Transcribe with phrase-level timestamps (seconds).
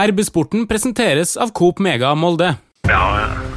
[0.00, 2.54] RB-sporten presenteres av Coop Mega Molde.
[2.88, 3.00] Ja,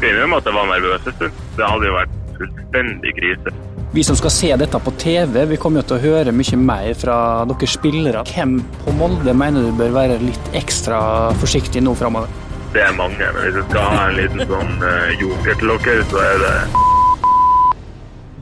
[0.02, 1.38] jeg jo om at jeg var nervøs en stund.
[1.56, 3.54] Det hadde jo vært fullstendig krise.
[3.96, 6.90] Vi som skal se dette på TV, vi kommer jo til å høre mye mer
[7.00, 7.18] fra
[7.48, 8.26] dere spillere.
[8.28, 11.00] Hvem på Molde mener du bør være litt ekstra
[11.40, 12.28] forsiktig nå framover?
[12.76, 16.04] Det er mange, men hvis du skal ha en liten sånn uh, joker til dere,
[16.12, 16.56] så er det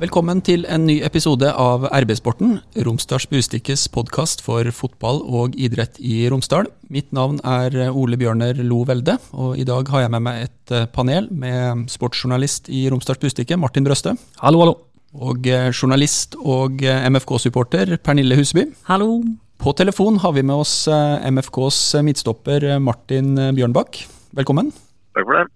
[0.04, 6.26] Velkommen til en ny episode av RB-sporten, Romsdals Bustikkes podkast for fotball og idrett i
[6.28, 6.68] Romsdal.
[6.92, 10.74] Mitt navn er Ole Bjørner Lo Velde, og i dag har jeg med meg et
[10.76, 14.18] eh, panel med sportsjournalist i Romsdals Bustikke, Martin Brøste.
[14.44, 14.76] Hallo, hallo.
[15.24, 18.74] Og eh, journalist og eh, MFK-supporter Pernille Huseby.
[18.92, 19.22] Hallo.
[19.56, 24.04] På telefon har vi med oss MFKs midtstopper Martin Bjørnbakk.
[24.36, 24.76] Velkommen.
[25.16, 25.48] Takk for det.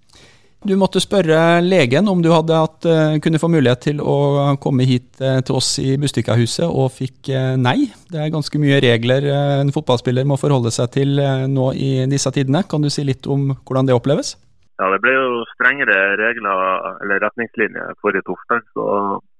[0.67, 2.83] Du måtte spørre legen om du hatt,
[3.23, 7.87] kunne få mulighet til å komme hit til oss i Bustikkahuset, og fikk nei.
[8.11, 11.21] Det er ganske mye regler en fotballspiller må forholde seg til
[11.53, 12.65] nå i disse tidene.
[12.67, 14.35] Kan du si litt om hvordan det oppleves?
[14.77, 16.59] Ja, Det ble jo strengere regler
[17.01, 18.85] eller retningslinjer forrige torsdag, så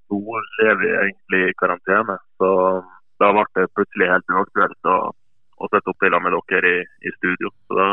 [0.09, 2.17] nå lever vi egentlig i karantene.
[2.39, 2.50] Så
[3.22, 4.97] da ble det plutselig helt uaktuelt å,
[5.69, 7.52] sette opp biler med dere i, i, studio.
[7.67, 7.88] Så da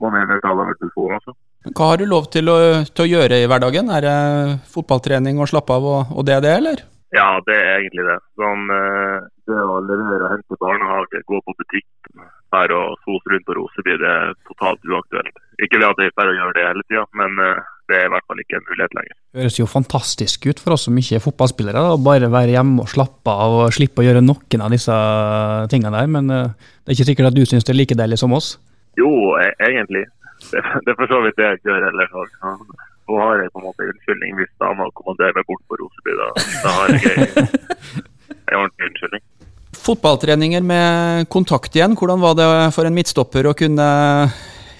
[0.00, 1.36] må vi ta det med telefonen også.
[1.70, 2.56] Hva har du lov til å,
[2.90, 3.90] til å, gjøre i hverdagen?
[3.94, 4.16] Er det
[4.72, 6.84] fotballtrening og slappe av og, og det er det, eller?
[7.14, 8.18] Ja, det er egentlig det.
[8.40, 8.70] Sånn,
[9.46, 11.86] det å levere og hente barnehage, gå på butikk,
[12.52, 15.38] her og sose rundt på Roseby, det er totalt uaktuelt.
[15.64, 18.26] Ikke det at jeg bare gjør det hele tida, men eh, det er i hvert
[18.28, 19.16] fall ikke en mulighet lenger.
[19.32, 22.84] Det høres jo fantastisk ut for oss som ikke er fotballspillere, å bare være hjemme
[22.84, 24.96] og slappe av og slippe å gjøre noen av disse
[25.72, 26.10] tingene der.
[26.16, 28.54] Men eh, det er ikke sikkert at du syns det er like deilig som oss?
[29.00, 30.04] Jo, e-, egentlig
[30.52, 32.32] det, det er for så vidt det jeg gjør ellers òg.
[33.02, 36.16] Så har jeg på en måte unnskyldning hvis dama kommanderer meg bort på Roseby.
[36.20, 36.28] Da,
[36.64, 39.24] da har jeg en ordentlig unnskyldning.
[39.82, 43.88] Fotballtreninger med kontakt igjen, hvordan var det for en midtstopper å kunne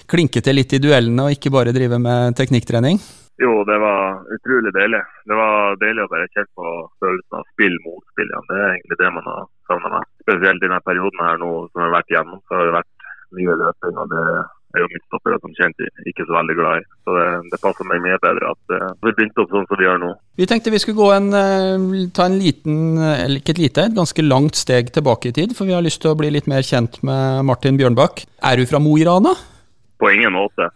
[0.07, 3.01] klinke til litt i duellene og ikke bare drive med teknikktrening?
[3.41, 5.01] Jo, det var utrolig deilig.
[5.25, 8.49] Det var deilig å bare kjenne på følelsen av spill mot spill igjen.
[8.49, 10.11] Det er egentlig det man har savna mest.
[10.23, 13.07] Spesielt i denne perioden her nå som har vært igjennom, så har det vært
[13.39, 13.97] mye løping.
[14.03, 14.27] og det
[14.73, 16.85] er jo midtstoppere som kjent ikke så veldig glad i.
[17.05, 19.87] Så det, det passer meg mye bedre at uh, vi begynte opp sånn som vi
[19.87, 20.11] gjør nå.
[20.41, 23.97] Vi tenkte vi skulle gå en, uh, ta en liten, eller ikke et lite, et
[23.97, 25.55] ganske langt steg tilbake i tid.
[25.57, 28.25] For vi har lyst til å bli litt mer kjent med Martin Bjørnbakk.
[28.49, 29.35] Er du fra Mo i Rana?
[30.01, 30.69] På ingen måte.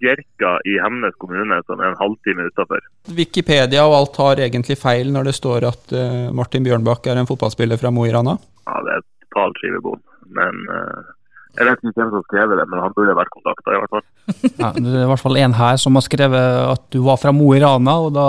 [0.00, 2.84] Bjerka i Hemnes kommune, som er en halvtime utafor.
[3.16, 7.28] Wikipedia og alt har egentlig feil når det står at uh, Martin Bjørnbakk er en
[7.30, 8.36] fotballspiller fra Mo i Rana?
[8.68, 10.04] Ja, det er et totalt skivebom.
[10.36, 10.60] Men
[11.58, 14.04] jeg vet ikke hvem som skrev det, men han burde vært kontakta, i hvert fall.
[14.60, 17.32] Ja, det er i hvert fall en her som har skrevet at du var fra
[17.34, 18.28] Mo i Rana, og da,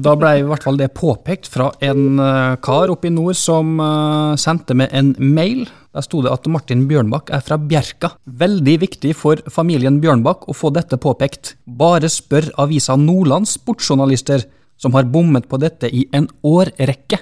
[0.00, 3.76] da ble i hvert fall det påpekt fra en uh, kar oppe i nord som
[3.82, 5.66] uh, sendte med en mail.
[5.92, 8.14] Der sto det at Martin Bjørnbakk er fra Bjerka.
[8.24, 11.56] Veldig viktig for familien Bjørnbakk å få dette påpekt.
[11.66, 14.46] Bare spør avisa Nordlands sportsjournalister,
[14.80, 17.20] som har bommet på dette i en årrekke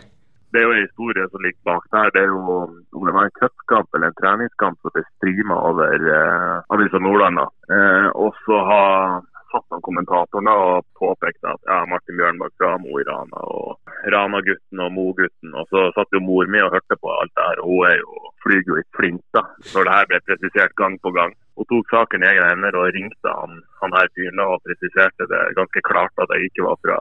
[0.52, 2.12] det er jo en historie som ligger bak der.
[2.14, 2.40] Det er jo
[2.98, 7.42] om det var en cupkamp eller en treningskamp som ble streama over eh, Avisa Nordland.
[7.76, 12.98] Eh, og så har satt noen kommentatorer og påpekt at ja, Martin Bjørnbakk fra Mo
[13.00, 15.54] i Rana og Rana-gutten og Mo-gutten.
[15.58, 17.62] Og så satt jo mor mi og hørte på alt det her.
[17.66, 19.44] Hun er jo, flyr jo i flint da,
[19.74, 21.34] når det her ble presisert gang på gang.
[21.58, 25.42] Hun tok saken i egne hender og ringte han, han her fyren og presiserte det
[25.58, 27.00] ganske klart at jeg ikke var fra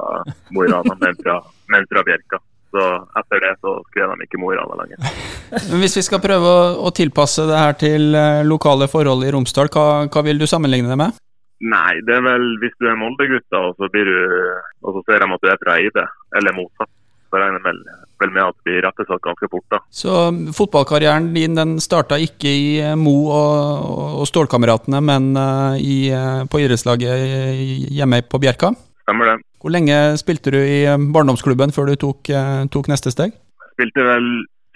[0.53, 2.41] Mo i Rana, men fra, men fra Bjerka.
[2.69, 2.83] Så
[3.17, 5.01] etter det så skrev de ikke Mo lenger.
[5.71, 9.31] Men Hvis vi skal prøve å, å, tilpasse det her til uh, lokale forhold i
[9.33, 11.17] Romsdal, hva, hva, vil du sammenligne det med?
[11.59, 15.49] Nei, det er vel hvis du er Molde-gutt og og så ser de at du
[15.51, 16.05] er fra Eide,
[16.39, 16.91] eller motsatt.
[17.29, 17.81] Så regner vel,
[18.21, 19.65] vel med at det blir rettesatt ganske fort.
[19.69, 19.81] da.
[19.93, 20.13] Så
[20.55, 26.09] fotballkarrieren din den starta ikke i eh, Mo og, og Stålkameratene, men uh, i,
[26.49, 28.71] på idrettslaget hjemme på Bjerka?
[29.09, 29.37] Stemmer det.
[29.57, 33.33] Hvor lenge spilte du i eh, barndomsklubben før du tok, eh, tok neste steg?
[33.73, 34.27] Spilte vel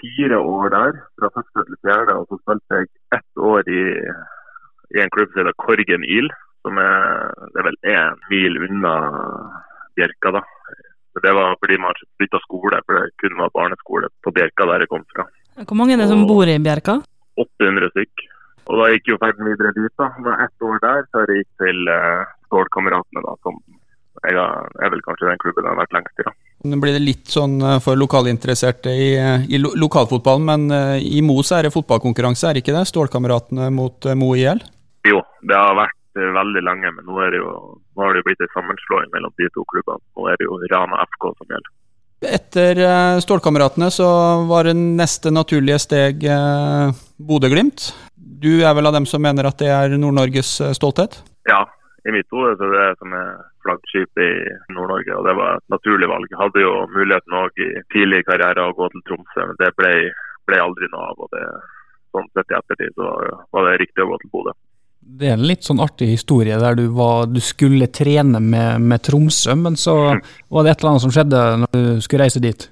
[0.02, 2.16] fire år der, fra første til fjerde.
[2.18, 3.84] Og så spilte jeg ett år i,
[4.98, 6.32] i en klubb som heter Korgen Il,
[6.66, 8.96] som er, er vel én mil unna
[9.94, 10.34] Bjerka.
[10.40, 10.42] da.
[11.22, 14.90] Det var fordi man bytta skole, for det kun var barneskole på Bjerka der jeg
[14.96, 15.28] kom fra.
[15.62, 16.98] Hvor mange er det som bor i Bjerka?
[17.38, 18.26] 800 stykk.
[18.66, 19.94] Og da gikk jo ferden videre dit.
[20.02, 20.10] da.
[20.26, 23.62] Med ett år der før jeg gikk til uh, Stålkameratene, da, som
[24.24, 26.26] jeg er vel kanskje den klubben jeg har vært lengst i.
[26.28, 26.34] da.
[26.72, 29.10] Nå blir det litt sånn eh, for lokalinteresserte i,
[29.52, 32.86] i lo lokalfotballen, men uh, i Mo så er det fotballkonkurranse, er det ikke det?
[32.88, 34.64] Stålkameratene mot Mo IL?
[35.08, 37.52] Jo, det har vært veldig lenge, men nå, er det jo,
[37.98, 40.04] nå har det jo blitt en sammenslåing mellom de to klubbene.
[40.16, 41.72] Nå er det jo Rana FK som gjelder.
[42.24, 42.80] Etter
[43.20, 44.08] Stålkameratene så
[44.48, 46.22] var det neste naturlige steg
[47.20, 47.90] Bodø-Glimt.
[48.44, 51.22] Du er vel av dem som mener at det er Nord-Norges eh, stolthet?
[51.48, 51.62] Ja,
[52.04, 53.30] i mitt hode så er det det som er
[53.64, 56.28] flaggskipet i Nord-Norge, og det var et naturlig valg.
[56.32, 59.94] Jeg hadde jo muligheten òg i tidlig karriere å gå til Tromsø, men det ble,
[60.50, 61.24] ble aldri noe av.
[61.24, 61.48] og det
[62.14, 63.10] Sånn sett i ettertid så
[63.56, 64.52] var det riktig å gå til Bodø.
[65.04, 69.02] Det er en litt sånn artig historie der du, var, du skulle trene med, med,
[69.04, 69.96] Tromsø, men så
[70.54, 72.68] var det et eller annet som skjedde når du skulle reise dit?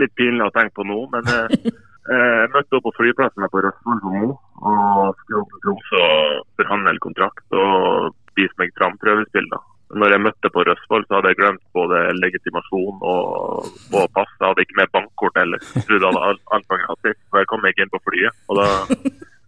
[0.00, 1.74] Litt pinlig å tenke på nå, men jeg,
[2.14, 7.44] jeg møtte opp på flyplassen på Røstfold og skulle opp til Tromsø og forhandle kontrakt.
[7.52, 9.48] og vise meg fram prøvespill.
[9.92, 14.30] Når jeg møtte på Røsvoll, så hadde jeg glemt både legitimasjon og, og pass.
[14.38, 15.64] Jeg hadde ikke med bankkort heller.
[15.74, 17.18] Jeg trodde jeg hadde alt var gratis.
[17.28, 18.38] Så jeg kom ikke inn på flyet.
[18.48, 18.68] Og da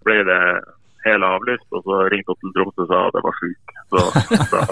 [0.05, 0.43] ble det
[1.07, 1.65] hele avlyst.
[1.73, 3.73] Og så ringte jeg til Tromsø og sa at jeg var syk.
[3.95, 4.03] Så
[4.53, 4.67] da,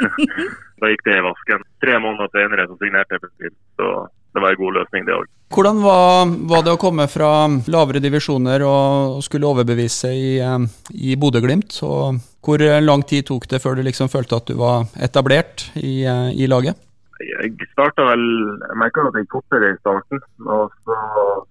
[0.80, 1.68] da gikk det i vasken.
[1.84, 3.92] Tre måneder senere så signerte jeg for Så
[4.30, 5.28] det var en god løsning, det òg.
[5.50, 7.30] Hvordan var, var, det å komme fra
[7.66, 11.74] lavere divisjoner og skulle overbevise i, eh, i Bodø-Glimt?
[11.82, 16.04] Og hvor lang tid tok det før du liksom følte at du var etablert i,
[16.08, 16.78] eh, i laget?
[17.20, 18.22] Jeg starta vel
[18.64, 20.22] Jeg merka at jeg fortere i starten.
[20.46, 20.96] Og så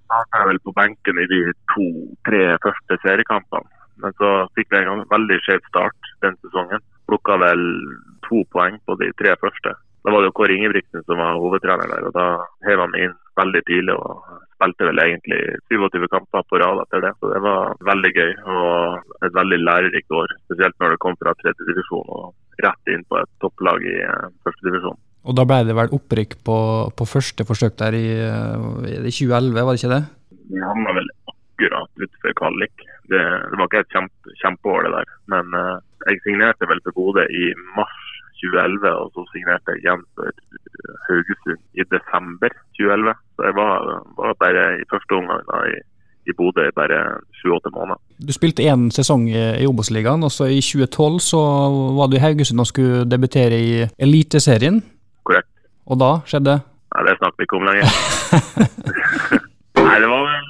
[0.06, 1.42] starta jeg vel på benken i de
[1.74, 3.70] to-tre første seriekampene.
[4.02, 6.82] Men så fikk vi en veldig skjev start den sesongen.
[7.10, 7.64] Plukka vel
[8.26, 9.76] to poeng på de tre første.
[9.76, 12.28] Da var det jo Kåre Ingebrigtsen som var hovedtrener der, og da
[12.64, 13.98] hev han inn veldig tidlig.
[14.00, 14.24] og
[14.60, 15.40] Spilte vel egentlig
[15.72, 17.14] 27 kamper på rad etter det.
[17.22, 20.34] Så det var veldig gøy og et veldig lærerikt år.
[20.50, 24.28] Spesielt når det kom fra tredje divisjon og rett inn på et topplag i uh,
[24.44, 25.00] første divisjon.
[25.30, 26.58] Og da ble det vel opprykk på,
[26.92, 30.04] på første forsøk der i, eh, i, 2011, var det ikke det?
[30.50, 32.86] Vi havna vel akkurat utenfor kvalik.
[33.12, 35.12] Det, det, var ikke et kjempe, kjempeår det der.
[35.34, 35.76] Men uh,
[36.08, 38.00] jeg signerte vel for Bodø i mars
[38.40, 40.44] 2011, og så signerte jeg igjen for
[41.08, 43.16] Haugesund i desember 2011.
[43.36, 43.88] Så jeg var,
[44.18, 45.78] var bare i første omgang da, i,
[46.30, 47.00] i Bodø i bare
[47.40, 48.02] sju-åtte måneder.
[48.28, 51.42] Du spilte én sesong i Obos-ligaen, og så i 2012 så
[51.98, 54.82] var du i Haugesund og skulle debutere i Eliteserien.
[55.24, 55.52] Korrekt.
[55.90, 56.60] Og da skjedde?
[56.94, 57.92] Nei, Det snakker vi ikke om lenger.
[59.90, 60.48] Nei, det var vel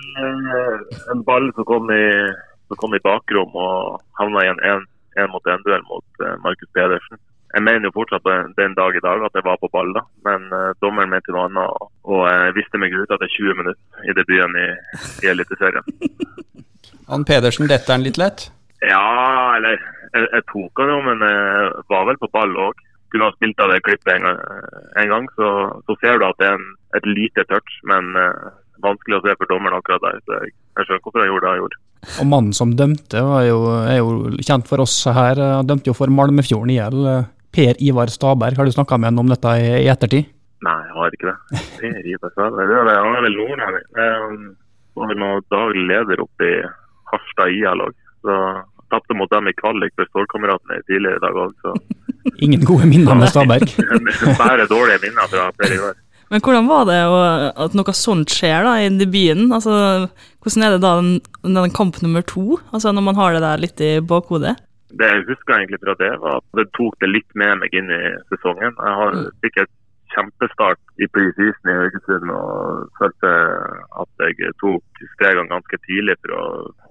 [1.14, 2.06] en ball som kom i,
[2.68, 4.88] som kom i bakrom og havna i en
[5.20, 7.20] én mot én-duell mot mot Markus Pedersen
[7.50, 10.04] jeg mener jo fortsatt den dag i dag at jeg var på ball, da.
[10.28, 11.72] Men uh, dommeren mente noe annet.
[11.74, 14.68] Og, og jeg visste meg ut at det er 20 minutter i debuten i,
[15.26, 15.88] i Eliteserien.
[17.10, 18.52] Han Pedersen detter han litt lett?
[18.86, 22.84] Ja, eller jeg, jeg tok han jo, men jeg var vel på ball òg.
[23.10, 24.38] Kunne ha spilt av det klippet en gang,
[25.02, 25.50] en gang så,
[25.90, 26.68] så, ser du at det er en,
[27.00, 28.54] et lite touch, men uh,
[28.86, 30.22] vanskelig å se for dommeren akkurat der.
[30.22, 31.82] Så jeg, jeg skjønner hvorfor han gjorde det han gjorde.
[32.22, 35.42] Og mannen som dømte, jo, er jo kjent for oss her.
[35.58, 37.10] Han dømte jo for Malmefjorden i hjel.
[37.56, 40.30] Per Ivar Staberg, har du snakka med han om dette i, ettertid?
[40.66, 41.62] Nei, jeg har ikke det.
[41.80, 43.88] Per Ivar Staberg, det er, han er vel nordlending.
[45.00, 46.60] Han er noen daglig leder oppe i
[47.14, 47.96] Harstad IA-lag.
[48.26, 48.36] Så
[48.92, 51.76] tapte mot dem i kvalik for stålkameratene tidligere i dag òg, så
[52.46, 53.72] Ingen gode minner med Staberg?
[54.42, 55.98] Bare dårlige minner fra Per Ivar.
[56.30, 56.98] Men hvordan var det
[57.66, 59.48] at noe sånt skjer da i debuten?
[59.56, 59.74] Altså,
[60.44, 61.16] hvordan er det da den,
[61.58, 64.54] den kamp nummer to, altså når man har det der litt i bakhodet?
[64.98, 67.92] Det jeg husker egentlig fra det, var at det tok det litt med meg inn
[67.94, 68.02] i
[68.32, 68.74] sesongen.
[68.74, 69.28] Jeg har mm.
[69.46, 69.76] et
[70.10, 73.34] kjempestart i preseason i Haugesund og følte
[74.02, 76.46] at jeg tok stegene ganske tidlig for å,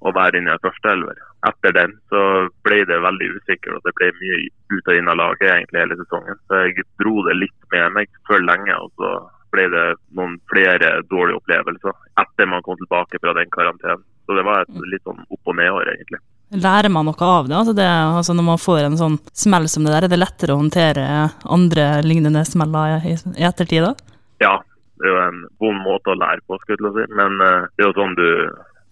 [0.06, 1.19] å være inne i førsteelver.
[1.49, 2.23] Etter den så
[2.67, 4.38] ble det veldig usikkert, og det ble mye
[4.75, 6.38] ut og inn av laget egentlig hele sesongen.
[6.47, 8.78] Så jeg dro det litt med meg for lenge.
[8.78, 9.12] og så
[9.55, 9.87] ble det
[10.17, 14.05] noen flere dårlige opplevelser etter man kom tilbake fra den karantenen.
[14.26, 14.83] Så det var et mm.
[14.93, 16.21] litt sånn opp- og ned-år, egentlig.
[16.49, 17.57] Lærer man noe av det?
[17.59, 20.55] Altså det altså når man får en sånn smell som det der, er det lettere
[20.55, 21.05] å håndtere
[21.45, 23.93] andre lignende smeller i, i ettertid da?
[24.40, 24.55] Ja,
[24.97, 27.19] det er jo en vond måte å lære på, skulle jeg si.
[27.19, 28.28] Men uh, det er jo sånn du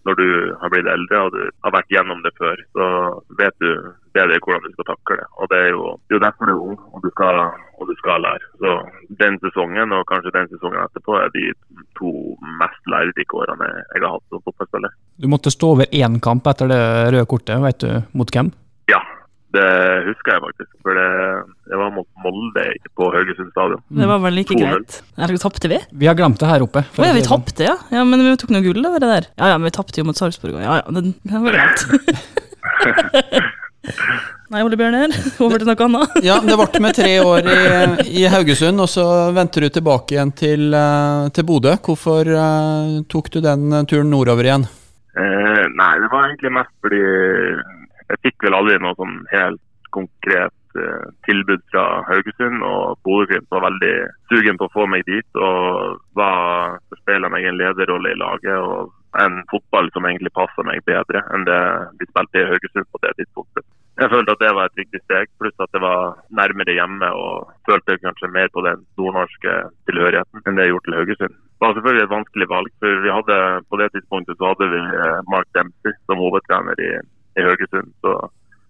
[0.07, 0.29] når du
[0.61, 2.87] har blitt eldre og du har vært gjennom det før, så
[3.41, 3.71] vet du
[4.17, 5.29] bedre hvordan du skal takle det.
[5.41, 7.41] Og Det er jo, det er derfor du er ung og du, skal,
[7.79, 8.51] og du skal lære.
[8.63, 8.75] Så
[9.23, 11.45] Den sesongen og kanskje den sesongen etterpå er de
[11.99, 12.13] to
[12.63, 14.95] mest lærerike årene jeg har hatt som fotballspiller.
[15.23, 16.83] Du måtte stå over én kamp etter det
[17.13, 18.53] røde kortet, vet du mot hvem?
[19.57, 19.69] Det
[20.11, 20.71] husker jeg faktisk.
[20.85, 21.09] For det,
[21.71, 22.65] det var mot Molde
[22.99, 23.83] på Haugesund stadion.
[24.01, 25.01] Det var vel like greit.
[25.17, 25.81] Eller tapte vi?
[26.03, 26.85] Vi har glemt det her oppe.
[26.85, 27.45] Å ja, vi sånn.
[27.45, 27.77] tapte, ja.
[27.95, 28.05] ja.
[28.09, 29.29] Men vi tok noe gull over det der.
[29.41, 30.65] Ja ja, men vi tapte jo mot Sarpsborg òg.
[30.67, 31.81] Ja ja, det, det var greit.
[34.47, 35.11] Nei, Ole Bjørner,
[35.43, 36.19] over til noe annet.
[36.23, 37.57] ja, det ble med tre år i,
[38.21, 41.73] i, Haugesund, og så venter du tilbake igjen til, eh, til Bodø.
[41.83, 44.69] Hvorfor uh, tok du den turen nordover igjen?
[45.19, 47.03] Eh, nei, det var egentlig mest fordi
[48.13, 49.63] jeg fikk vel aldri noe sånn helt
[49.95, 52.63] konkret eh, tilbud fra Haugesund.
[52.67, 53.95] Og Bodø-Glimt var veldig
[54.33, 58.57] sugen på å få meg dit og var forspeila meg en lederrolle i laget.
[58.57, 58.93] og
[59.25, 61.63] en fotball som egentlig passer meg bedre enn det
[62.01, 63.65] vi spilte i Haugesund på det tidspunktet.
[63.97, 67.49] Jeg følte at det var et riktig steg, pluss at det var nærmere hjemme og
[67.69, 69.55] følte kanskje mer på den nordnorske
[69.89, 71.37] tilhørigheten enn det jeg gjorde til Haugesund.
[71.57, 73.37] Det var selvfølgelig et vanskelig valg, for vi hadde,
[73.73, 76.91] på det tidspunktet så hadde vi eh, Mark Dempsey som hovedtrener i,
[77.37, 77.93] i Haugesund.
[78.01, 78.17] så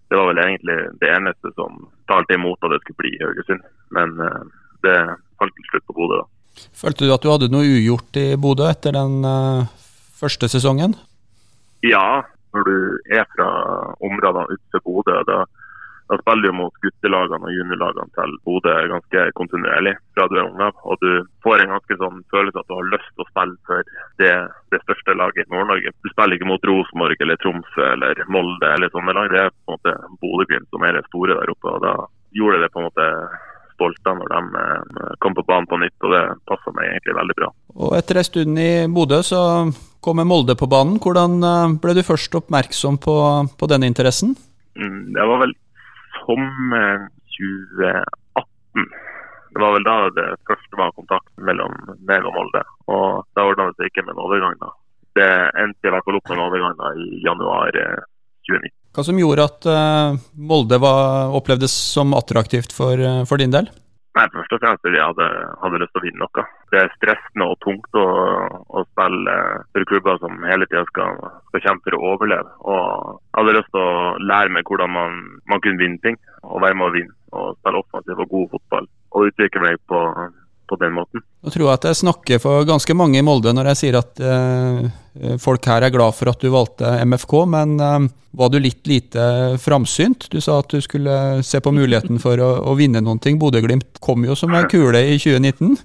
[0.07, 3.63] det var vel egentlig det eneste som talte imot at det skulle bli i Haugesund.
[3.95, 4.45] Men uh,
[4.85, 4.95] det
[5.39, 6.27] falt til slutt på Bodø, da.
[6.73, 9.67] Følte du at du hadde noe ugjort i Bodø etter den uh,
[10.17, 10.95] første sesongen?
[11.85, 12.23] Ja,
[12.55, 12.77] når du
[13.13, 13.49] er fra
[13.99, 15.19] områdene utenfor Bodø.
[15.27, 15.43] Da,
[16.07, 20.61] da spiller du mot guttelagene og juniorlagene til Bodø ganske kontinuerlig fra du er ung
[20.63, 20.77] av.
[20.87, 21.09] Og du
[21.43, 24.35] får en ganske sånn følelse at du har lyst til å spille for det,
[24.71, 25.91] det største laget i Nord-Norge.
[25.99, 29.33] Du spiller ikke mot Rosenborg eller Tromsø eller Molde eller sånne lag.
[29.33, 31.75] Det er på en måte Bodø-Glimt som er det store der oppe.
[31.75, 31.93] og Da
[32.39, 33.09] gjorde det på en måte
[33.77, 37.37] stolte når de eh, kom på banen på nytt, og det passa meg egentlig veldig
[37.37, 37.51] bra.
[37.77, 39.41] Og Etter en stund i Bodø så
[40.01, 40.97] kommer Molde på banen.
[41.03, 43.17] Hvordan eh, ble du først oppmerksom på,
[43.59, 44.37] på denne interessen?
[44.77, 45.53] Mm, det var vel
[46.27, 47.07] sommeren
[47.37, 48.89] 2018.
[49.53, 51.73] Det var vel da det første var kontakt mellom
[52.05, 52.61] meg og Molde.
[52.91, 54.59] Og da ordna det seg ikke med en overgang.
[54.61, 54.69] da.
[55.17, 55.31] Det
[55.63, 58.67] endte i hvert fall opp med en overgang da i januar 2019.
[58.67, 63.71] Eh, Hva som gjorde at uh, Molde var, opplevdes som attraktivt for, for din del?
[64.17, 65.25] Nei, Først og fremst fordi jeg hadde,
[65.61, 66.43] hadde, lyst til å vinne noe.
[66.71, 68.05] Det er stressende og tungt å,
[68.73, 69.35] å spille
[69.75, 71.19] for klubber som hele tida skal,
[71.51, 72.55] skal, kjempe for å overleve.
[72.65, 75.21] Og Jeg hadde lyst til å lære meg hvordan man,
[75.51, 77.13] man kunne vinne ting, og være med å vinne.
[77.37, 78.89] Og spille offensiv og god fotball.
[79.13, 80.01] Og utvikle meg på,
[80.71, 81.25] på den måten.
[81.47, 84.19] Nå tror jeg at jeg snakker for ganske mange i Molde når jeg sier at
[84.19, 88.83] eh, folk her er glad for at du valgte MFK, men eh, var du litt
[88.91, 90.25] lite framsynt?
[90.33, 93.37] Du sa at du skulle se på muligheten for å, å vinne noen ting.
[93.39, 95.77] Bodø-Glimt kom jo som ei kule i 2019.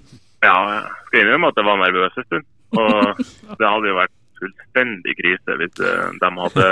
[0.43, 2.49] Ja, jeg skal innrømme at jeg var nervøs en stund.
[2.83, 3.23] Og
[3.61, 6.67] det hadde jo vært fullstendig krise hvis eh, de hadde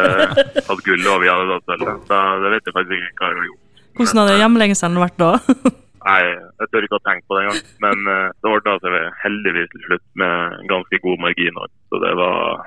[0.67, 1.93] hatt gull og vi hadde tatt sølv.
[2.11, 3.87] Det vet jeg faktisk ikke hva jeg hadde gjort.
[4.01, 5.31] Hvordan hadde hjemlengselen vært da?
[6.01, 6.21] Nei,
[6.61, 7.65] jeg tør ikke å tenke på det engang.
[7.83, 11.59] Men uh, det ordna seg heldigvis til slutt med ganske god margin.
[11.91, 12.63] Så det var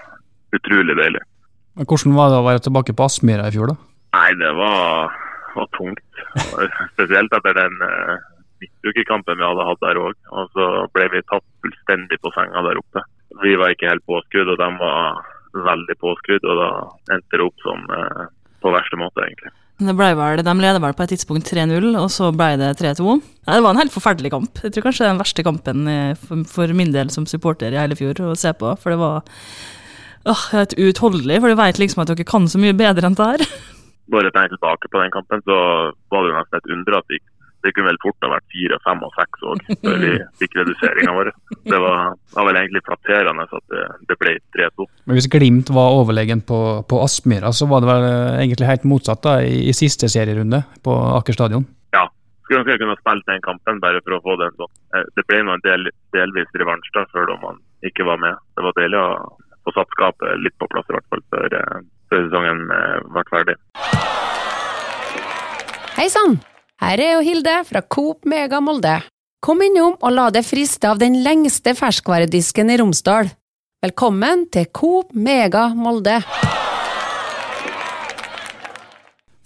[0.55, 1.23] utrolig deilig.
[1.75, 3.77] Men Hvordan var det å være tilbake på Aspmyra i fjor, da?
[4.15, 5.17] Nei, det var,
[5.57, 6.23] var tungt.
[6.95, 8.15] Spesielt etter den uh,
[8.63, 10.15] midtukekampen vi hadde hatt der òg.
[10.31, 13.03] Og så ble vi tatt fullstendig på senga der oppe.
[13.43, 15.25] Vi var ikke helt påskrudd, og de var
[15.67, 16.47] veldig påskrudd.
[16.47, 16.71] Og da
[17.17, 18.25] endte det opp som uh,
[18.63, 19.51] på verste måte, egentlig.
[19.83, 23.17] Det ble vel, De leder vel på et tidspunkt 3-0, og så ble det 3-2.
[23.43, 24.61] Det var en helt forferdelig kamp.
[24.63, 27.99] Jeg tror kanskje det er den verste kampen for min del som supporter i hele
[27.99, 28.71] fjor å se på.
[28.79, 29.27] For det var
[30.55, 33.45] helt uutholdelig, for du vet liksom at dere kan så mye bedre enn det her.
[34.15, 35.59] Bare tenker tilbake på den kampen, så
[36.13, 37.19] var det nesten et under at vi
[37.65, 40.11] det kunne vel fort ha vært fire, fem og seks òg, før vi
[40.43, 41.31] fikk reduseringa vår.
[41.65, 44.89] Det var, var, vel egentlig flatterende at det, det ble 3-2.
[45.09, 48.05] Men Hvis Glimt var overlegen på, på Aspmyra, så var det vel
[48.43, 51.65] egentlig helt motsatt da, i, i siste serierunde på Aker stadion?
[51.97, 52.05] Ja,
[52.45, 54.73] skulle ønske jeg kunne spilt den kampen bare for å få den sånn.
[54.93, 58.41] Eh, det ble nå en del, delvis revansj da, før om man ikke var med.
[58.59, 59.11] Det var deilig å
[59.65, 63.31] få satt skapet litt på plass, i hvert fall før, eh, før sesongen ble eh,
[63.33, 63.63] ferdig.
[65.95, 66.43] Hei sann!
[66.83, 68.97] Her er jo Hilde fra Coop Mega Molde.
[69.45, 73.31] Kom innom og la deg friste av den lengste ferskvaredisken i Romsdal.
[73.85, 76.17] Velkommen til Coop Mega Molde.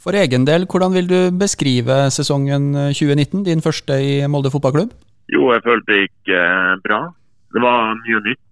[0.00, 4.96] For egen del, hvordan vil du beskrive sesongen 2019, din første i Molde fotballklubb?
[5.28, 7.04] Jo, jeg følte det gikk eh, bra.
[7.52, 8.44] Det var mye nytt.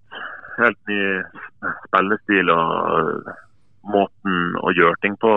[0.60, 1.02] Helt ny
[1.86, 3.30] spillestil og
[3.88, 5.32] måten å gjøre ting på.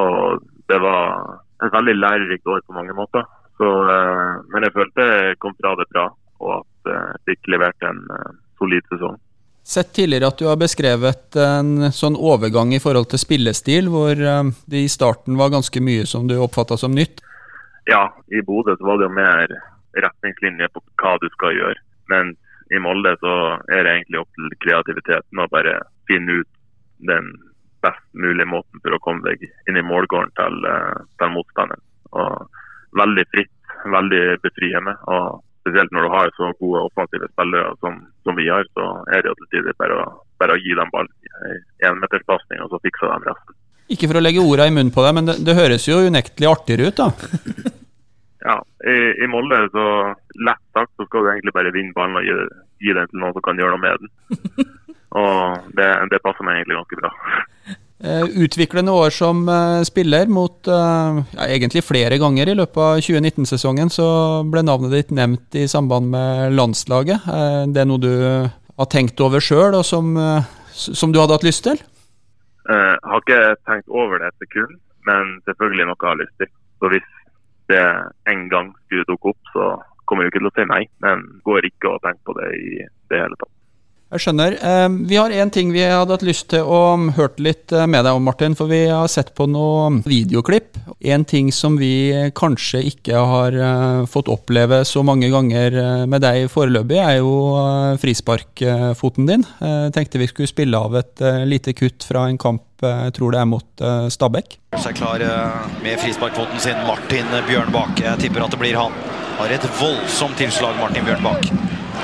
[0.67, 3.25] Det var et veldig lærerikt år på mange måter.
[3.59, 6.05] Så, eh, men jeg følte jeg kom fra det bra,
[6.39, 8.29] og at jeg eh, fikk levert en eh,
[8.61, 9.17] solid sesong.
[9.69, 14.79] Sett tidligere at du har beskrevet en sånn overgang i forhold til spillestil, hvor det
[14.81, 17.19] i starten var ganske mye som du oppfatta som nytt?
[17.85, 19.53] Ja, i Bodø så var det jo mer
[19.99, 21.83] retningslinjer på hva du skal gjøre.
[22.09, 22.33] Men
[22.73, 23.35] i Molde så
[23.69, 25.75] er det egentlig opp til kreativiteten å bare
[26.09, 26.49] finne ut
[27.11, 27.29] den
[27.86, 30.65] best mulig måten for å komme deg inn i målgården til,
[31.19, 31.83] til motstanderen.
[32.15, 32.50] Og
[32.98, 34.95] veldig fritt, veldig befriende.
[35.07, 39.25] og Spesielt når du har så gode offensive spillere som, som vi har, så er
[39.25, 40.05] det til tider bare,
[40.39, 41.57] bare, å gi dem ball i
[41.89, 43.57] énmeterspasning, og så fikser de resten.
[43.91, 46.50] Ikke for å legge ordene i munnen på deg, men det, det høres jo unektelig
[46.50, 47.09] artigere ut, da?
[48.48, 48.57] ja,
[48.88, 49.86] i, i, Molde så
[50.48, 52.38] lett sagt så skal du egentlig bare vinne ballen og gi,
[52.86, 54.69] gi den til noen som kan gjøre noe med den.
[55.17, 57.13] og det, det passer meg egentlig ganske bra.
[57.99, 63.01] Eh, utviklende år som eh, spiller mot eh, ja, egentlig flere ganger i løpet av
[63.03, 63.91] 2019-sesongen.
[63.91, 64.05] Så
[64.47, 67.27] ble navnet ditt nevnt i samband med landslaget.
[67.73, 68.13] Det er noe du
[68.79, 70.15] har tenkt over sjøl, og som,
[70.71, 71.81] som du hadde hatt lyst til?
[72.69, 76.51] Jeg har ikke tenkt over det et sekund, men selvfølgelig noe jeg har lyst til.
[76.79, 77.13] Så hvis
[77.67, 77.85] det
[78.31, 79.73] en gang skulle dukke opp, så
[80.07, 80.83] kommer jeg ikke til å si nei.
[81.03, 82.75] Men går ikke å tenke på det i
[83.11, 83.58] det hele tatt.
[84.09, 84.55] Jeg skjønner.
[84.57, 88.01] Eh, Vi har én ting vi hadde hatt lyst til å hørt litt eh, med
[88.07, 88.55] deg om, Martin.
[88.57, 90.79] For vi har sett på noen videoklipp.
[91.05, 96.25] En ting som vi kanskje ikke har eh, fått oppleve så mange ganger eh, med
[96.25, 99.45] deg foreløpig, er jo eh, frisparkfoten din.
[99.61, 103.13] Jeg tenkte vi skulle spille av et eh, lite kutt fra en kamp, eh, jeg
[103.19, 104.57] tror det er mot eh, Stabæk.
[104.81, 106.81] seg klar eh, med frisparkfoten sin.
[106.89, 108.01] Martin Bjørnbakk.
[108.01, 108.97] Jeg tipper at det blir han.
[109.37, 111.53] Har et voldsomt tilslag, Martin Bjørnbakk.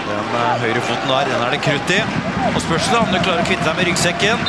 [0.06, 2.02] Den høyre høyrefoten der, den er det krutt i.
[2.52, 4.44] Og spørsmålet om du klarer å kvitte deg med ryggsekken.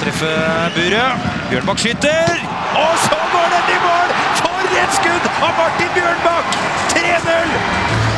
[0.00, 0.30] Treffe
[0.74, 1.28] buret.
[1.50, 2.40] Bjørnbakk skyter.
[2.80, 4.16] Og så går den i mål!
[4.40, 6.58] For et skudd av Martin Bjørnbakk!
[6.96, 7.54] 3-0!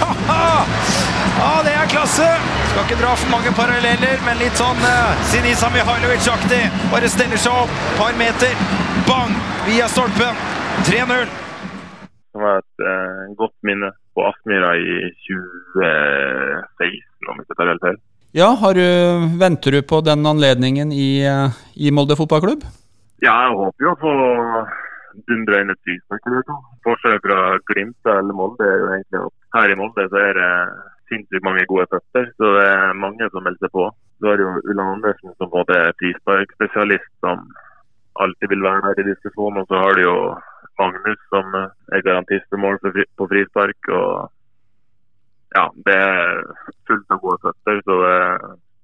[0.00, 0.48] Ha-ha!
[1.40, 2.30] Ja, det er klasse.
[2.70, 6.64] Skal ikke dra for mange paralleller, men litt sånn uh, Sinisa Mihailovic-aktig.
[6.94, 8.56] Bare steller seg opp, par meter.
[9.08, 9.36] Bang!
[9.68, 10.44] Via stolpen.
[10.88, 11.49] 3-0.
[12.40, 14.94] Det var et eh, godt minne på Aspmyra i
[15.28, 17.98] 2016, om ikke ikke tar helt feil.
[18.32, 18.86] Ja, har du,
[19.42, 22.64] venter du på den anledningen i, eh, i Molde fotballklubb?
[23.20, 24.14] Ja, jeg håper jo å få
[25.28, 26.48] dundre inn et frispark.
[26.88, 30.50] Forskjellen fra Glimt eller Molde er jo egentlig at her i Molde så er det
[31.12, 33.90] sinnssykt mange gode føtter, så det er mange som melder seg på.
[34.16, 37.44] Så det jo Ulland Andersen som både er frisparkspesialist som
[38.16, 40.16] alltid vil være der i diskusjonen, og så har du jo
[40.80, 43.92] Magnus som er garantist for mål på frispark.
[43.94, 44.30] og
[45.56, 46.42] ja, det er
[46.88, 48.18] fullt av gode føtter, så det,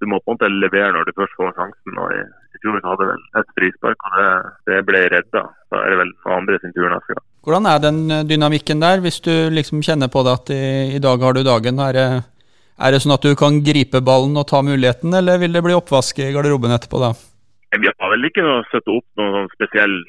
[0.03, 2.01] du må på en måte levere når du først får sjansen.
[2.03, 2.23] og i,
[2.57, 4.31] i fjor så hadde vel et frispark, og det,
[4.71, 5.45] det ble redda.
[5.73, 7.27] Da er det vel andre sin tur neste gang.
[7.47, 10.65] Hvordan er den eh, dynamikken der, hvis du liksom kjenner på det at i,
[10.99, 11.79] i dag har du dagen?
[11.87, 12.09] Er det,
[12.83, 15.77] er det sånn at du kan gripe ballen og ta muligheten, eller vil det bli
[15.79, 17.15] oppvask i garderoben etterpå da?
[17.77, 20.03] Vi har vel ikke noe satt opp noen sånn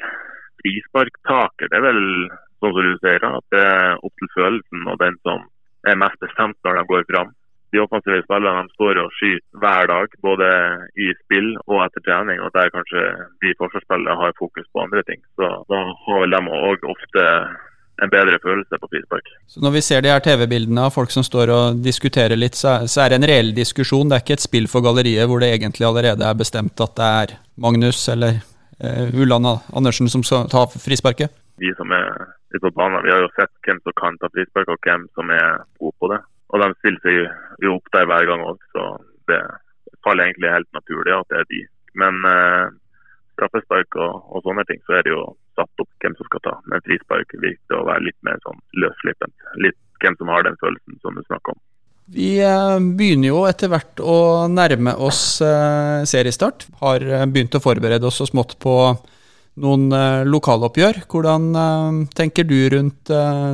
[0.68, 1.70] spesiell frisparktaker.
[1.72, 2.30] Det vel
[2.62, 5.46] sånn som du sier, at det er opp til følelsen og den som
[5.88, 7.34] er mest bestemt når de går fram.
[7.76, 10.48] De offensive spillerne de står og skyter hver dag, både
[10.96, 12.40] i spill og etter trening.
[12.40, 13.04] og Der kanskje
[13.44, 15.22] de forsvarsspillere har fokus på andre ting.
[15.36, 17.24] Så Da har vel de òg ofte
[17.98, 19.28] en bedre følelse på frispark.
[19.48, 22.86] Så Når vi ser de her TV-bildene av folk som står og diskuterer litt, så
[22.86, 24.08] er, det en reell diskusjon.
[24.08, 27.04] Det er ikke et spill for galleriet hvor det egentlig allerede er bestemt at det
[27.04, 28.40] er Magnus eller
[29.18, 31.34] Ulland Andersen som skal ta frisparket.
[31.58, 32.12] Vi som er
[32.54, 35.32] ute på banen, vi har jo sett hvem som kan ta frispark og hvem som
[35.34, 36.20] er god på det.
[36.54, 38.84] Og de stiller seg jo opp der hver gang òg, så
[39.32, 39.42] det
[40.06, 41.64] faller egentlig helt naturlig at det er de.
[42.00, 42.76] Men eh,
[43.36, 45.24] straffespark og, og sånne ting, så er det jo
[45.58, 46.54] satt opp hvem som skal ta.
[46.70, 49.50] Men frispark virker å være litt mer sånn løsslippent.
[49.66, 51.62] Litt hvem som har den følelsen som du snakker om.
[52.16, 56.68] Vi eh, begynner jo etter hvert å nærme oss eh, seriestart.
[56.82, 58.76] Har eh, begynt å forberede oss så smått på
[59.58, 59.90] noen
[60.30, 61.00] lokaloppgjør.
[61.10, 61.48] Hvordan
[62.14, 63.10] tenker du rundt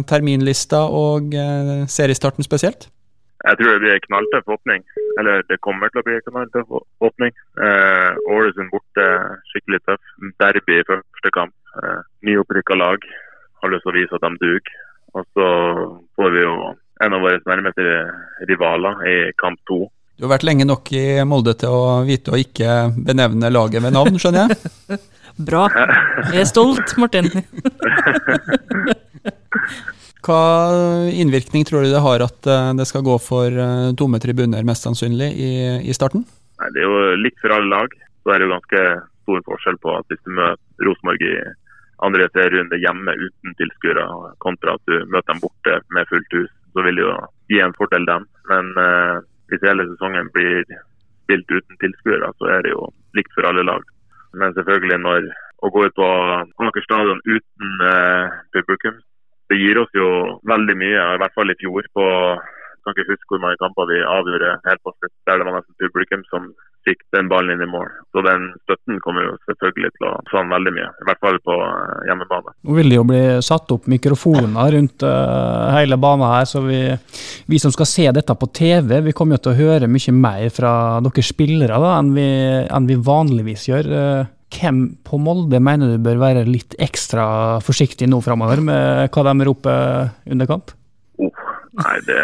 [0.09, 1.31] terminlista og
[1.87, 2.89] seriestarten spesielt?
[3.43, 4.83] Jeg tror det blir knalltøff åpning.
[5.19, 7.33] Eller det kommer til å bli knalltøff åpning.
[7.59, 9.07] Eh, Ålesund borte,
[9.51, 10.13] skikkelig tøff.
[10.39, 11.55] Derby i første kamp.
[11.81, 13.03] Eh, Nyopprykka lag.
[13.59, 14.77] Har lyst til å vise at de duger.
[15.13, 15.49] Og så
[16.15, 16.55] får vi jo
[17.05, 17.83] en av våre nærmeste
[18.49, 19.85] rivaler i kamp to.
[20.17, 23.95] Du har vært lenge nok i Molde til å vite å ikke benevne laget ved
[23.95, 24.99] navn, skjønner jeg?
[25.49, 25.65] Bra.
[26.29, 27.31] Jeg er stolt, Martin.
[30.23, 30.43] Hva
[31.11, 34.85] innvirkning tror du det har at eh, det skal gå for eh, tomme tribuner, mest
[34.85, 35.49] sannsynlig, i,
[35.83, 36.23] i starten?
[36.61, 37.97] Nei, det er jo likt for alle lag.
[38.23, 38.83] Så er det jo ganske
[39.25, 41.33] stor forskjell på at hvis du møter Rosenborg i
[42.05, 44.05] andre serierunde hjemme uten tilskuere,
[44.43, 47.13] kontra at du møter dem borte med fullt hus, så vil jo
[47.51, 48.27] gi en fordel dem.
[48.51, 50.63] Men eh, hvis hele sesongen blir
[51.23, 53.85] spilt uten tilskuere, så er det jo likt for alle lag.
[54.33, 55.29] Men selvfølgelig når
[55.63, 56.09] å gå ut på
[56.67, 58.99] Aker stadion uten eh, publikum,
[59.51, 60.07] det gir oss jo
[60.49, 61.87] veldig mye, i hvert fall i fjor.
[61.93, 62.05] på
[62.83, 65.79] kan ikke huske hvor mange kamper vi avgjorde helt på slutt, der det var nesten
[65.79, 66.49] publikum som
[66.87, 67.89] fikk den ballen inn i mål.
[68.13, 71.55] Så den støtten kommer jo selvfølgelig til å savne veldig mye, i hvert fall på
[71.65, 72.53] eh, hjemmebane.
[72.67, 76.81] Nå vil det jo bli satt opp mikrofoner rundt eh, hele banen her, så vi,
[77.49, 80.47] vi som skal se dette på TV, vi kommer jo til å høre mye mer
[80.53, 82.29] fra dere spillere da, enn, vi,
[82.67, 83.91] enn vi vanligvis gjør.
[83.99, 89.25] Eh, hvem på Molde mener du bør være litt ekstra forsiktig nå framover med hva
[89.29, 90.75] de roper under kamp?
[91.21, 91.41] Oh,
[91.79, 92.19] nei, det,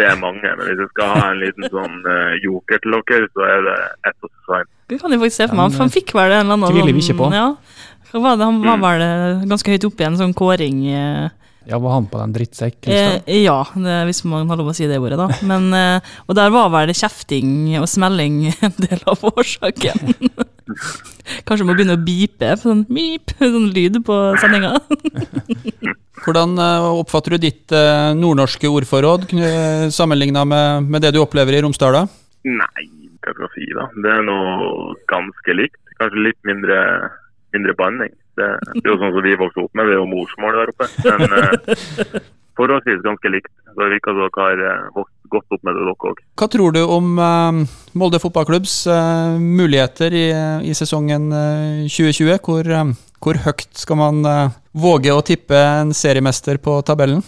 [0.00, 0.42] det er mange.
[0.42, 3.78] Men hvis jeg skal ha en liten sånn uh, joker til dere, så er det
[4.10, 4.70] ett og Svein.
[4.90, 5.76] Du kan jo faktisk se for meg.
[5.80, 7.28] Han fikk vel en eller annen Tviler vi ikke på.
[7.32, 7.48] Ja.
[8.12, 8.42] Hva var?
[8.44, 11.30] Han var vel eh, ganske høyt oppe i en sånn kåring eh,
[11.64, 12.84] Ja, var han på den drittsekk?
[12.84, 15.30] Eh, ja, det, hvis man har lov å si det ordet, da.
[15.50, 20.12] Men, eh, og der var vel kjefting og smelling en del av årsaken.
[21.48, 24.76] Kanskje må begynne å beepe, sånn beep, sånn lyd på sendinga.
[26.22, 29.28] Hvordan eh, oppfatter du ditt eh, nordnorske ordforråd
[29.94, 32.04] sammenligna med, med, det du opplever i Romsdal?
[32.46, 32.84] Nei,
[33.22, 33.88] hva skal jeg si da.
[34.04, 35.80] Det er noe ganske likt.
[35.98, 36.78] Kanskje litt mindre,
[37.54, 38.14] mindre banning.
[38.38, 40.72] Det, det, er jo sånn som vi vokste opp med, det er jo morsmål der
[40.72, 40.88] oppe.
[41.20, 42.22] Men eh,
[42.58, 43.52] forholdsvis ganske likt.
[43.72, 46.20] Så det virker som dere har gått vokst godt opp med det, dere òg.
[46.40, 50.26] Hva tror du om eh, Molde fotballklubbs eh, muligheter i,
[50.68, 51.30] i sesongen
[51.88, 52.32] 2020?
[52.34, 54.26] Eh, hvor, eh, hvor, høyt skal man
[54.74, 57.22] våge å tippe en seriemester på tabellen?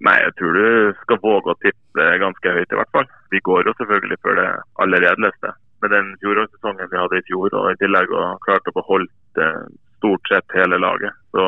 [0.00, 3.08] Nei, jeg tror du skal våge å tippe ganske høyt, i hvert fall.
[3.30, 4.48] Vi går jo selvfølgelig for det
[4.80, 5.52] aller edleste.
[5.84, 9.52] Med den fjorårssesongen vi hadde i fjor, og i tillegg og klart å beholde
[10.00, 11.44] stort sett hele laget, så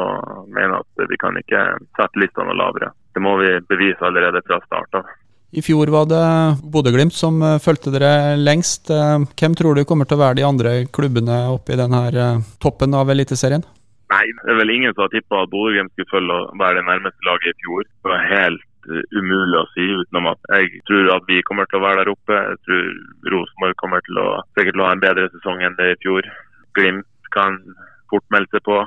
[0.53, 1.63] mener jeg at vi kan ikke
[1.97, 2.93] sette lista noe lavere.
[3.17, 5.09] Det må vi bevise allerede fra start av.
[5.53, 6.25] I fjor var det
[6.73, 8.89] Bodø-Glimt som eh, fulgte dere lengst.
[8.89, 12.39] Eh, hvem tror du kommer til å være de andre klubbene oppe i denne eh,
[12.63, 13.65] toppen av Eliteserien?
[14.13, 16.87] Nei, det er vel ingen som har tippa at Bodø-Glimt skulle følge og være det
[16.89, 17.85] nærmeste laget i fjor.
[17.85, 18.65] Det var helt
[19.13, 22.41] umulig å si, utenom at jeg tror at vi kommer til å være der oppe.
[22.49, 22.89] Jeg tror
[23.35, 26.33] Rosenborg kommer til å sikkert ha en bedre sesong enn det i fjor.
[26.81, 27.61] Glimt kan
[28.09, 28.81] fort melde seg på.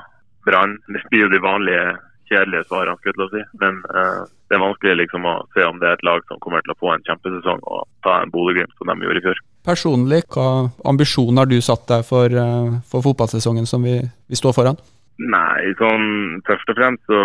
[0.50, 0.76] Brann.
[0.90, 1.86] Det blir jo de vanlige
[2.30, 3.44] kjedelige svarene, skulle jeg til å si.
[3.62, 6.66] Men uh, det er vanskelig liksom å se om det er et lag som kommer
[6.66, 9.42] til å få en kjempesesong og ta en Bodø-Glimt som de gjorde i fjor.
[9.66, 10.50] Personlig, hva
[10.92, 14.82] ambisjoner har du satt deg for, uh, for fotballsesongen som vi, vi, står foran?
[15.22, 17.22] Nei, sånn først og fremst så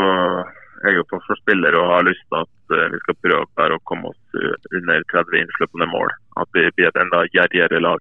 [0.80, 4.40] jeg er forsvarsspiller og har lyst til at uh, vi skal prøve å komme oss
[4.72, 6.14] under 30 innslupne mål.
[6.40, 8.00] At vi blir et enda gjerrigere lag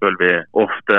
[0.00, 0.30] føler vi
[0.62, 0.96] ofte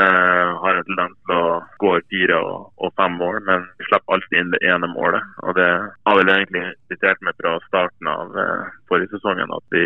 [0.63, 4.39] har en tendens til å gå fire og, og, fem mål, men vi slipper alltid
[4.39, 5.29] inn det ene målet.
[5.45, 5.69] Og Det
[6.07, 9.85] har vel egentlig sitert meg fra starten av eh, forrige sesongen at vi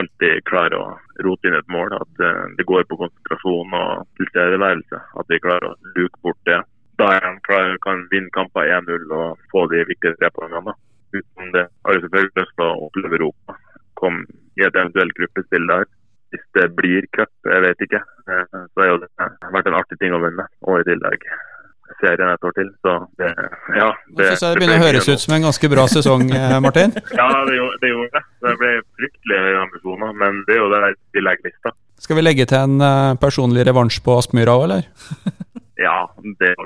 [0.00, 0.86] alltid klarer å
[1.26, 1.96] rote inn et mål.
[1.98, 5.02] At eh, det går på konsentrasjon og tilstedeværelse.
[5.22, 6.60] At vi klarer å luke bort det.
[7.00, 7.16] Da
[7.48, 10.76] klarer, kan vinne kamper 1-0 og få de viktige trepoengene.
[11.12, 13.56] Uten det har jeg selvfølgelig lyst til å oppleve Europa.
[14.00, 14.22] Kom
[14.60, 15.88] i et eventuelt gruppespill der
[16.32, 18.02] hvis det blir cup, jeg vet ikke.
[18.28, 20.46] Eh, så har det vært en artig ting å vinne.
[20.66, 21.26] Og i tillegg
[22.00, 22.70] serien et år til.
[22.84, 23.30] Så det,
[23.76, 23.88] ja.
[24.16, 26.94] Det, jeg det begynner å høres ut som en ganske bra sesong, eh, Martin?
[27.20, 27.92] ja, det gjorde det.
[27.92, 28.24] Gjorde det.
[28.46, 31.74] det ble fryktelig høye ambisjoner, men det er jo det vi legger lista.
[32.02, 34.88] Skal vi legge til en uh, personlig revansj på Aspmyra òg, eller?
[35.86, 35.98] ja,
[36.40, 36.64] det er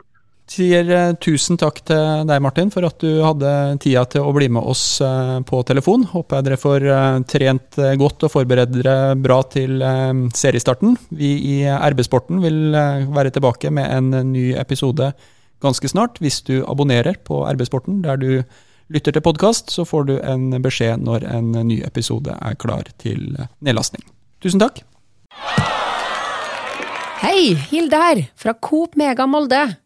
[0.57, 3.51] sier eh, tusen takk til deg, Martin, for at du hadde
[3.83, 6.07] tida til å bli med oss eh, på telefon.
[6.13, 9.83] Håper jeg dere får eh, trent godt og forberedt dere bra til
[10.37, 10.97] seriestarten.
[11.17, 12.77] Vi i RB-sporten vil
[13.15, 15.13] være tilbake med en ny episode
[15.65, 16.21] ganske snart.
[16.25, 18.31] Hvis du abonnerer på RB-sporten der du
[18.93, 23.33] lytter til podkast, så får du en beskjed når en ny episode er klar til
[23.65, 24.05] nedlastning.
[24.45, 24.85] Tusen takk.
[27.25, 29.86] Hei, Hilde her, fra Coop Mega Molde.